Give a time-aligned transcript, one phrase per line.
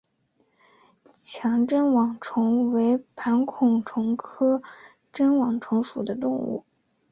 [1.15, 3.45] 强针网虫为孔盘
[3.85, 4.59] 虫科
[5.13, 6.65] 针网虫属的动物。